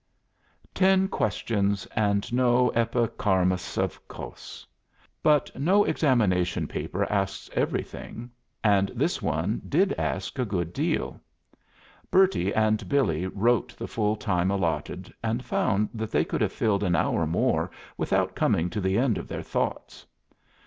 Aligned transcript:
Ten 0.73 1.07
questions, 1.09 1.85
and 1.95 2.33
no 2.33 2.71
Epicharmos 2.71 3.77
of 3.77 4.07
Kos. 4.07 4.65
But 5.21 5.55
no 5.55 5.83
examination 5.83 6.67
paper 6.67 7.05
asks 7.07 7.51
everything, 7.53 8.31
and 8.63 8.89
this 8.95 9.21
one 9.21 9.61
did 9.69 9.93
ask 9.99 10.39
a 10.39 10.43
good 10.43 10.73
deal. 10.73 11.21
Bertie 12.09 12.51
and 12.51 12.89
Billy 12.89 13.27
wrote 13.27 13.77
the 13.77 13.87
full 13.87 14.15
time 14.15 14.49
allotted, 14.49 15.13
and 15.23 15.45
found 15.45 15.87
that 15.93 16.09
they 16.09 16.25
could 16.25 16.41
have 16.41 16.51
filled 16.51 16.81
an 16.83 16.95
hour 16.95 17.27
more 17.27 17.69
without 17.95 18.33
coming 18.33 18.71
to 18.71 18.81
the 18.81 18.97
end 18.97 19.19
of 19.19 19.27
their 19.27 19.43
thoughts. 19.43 20.03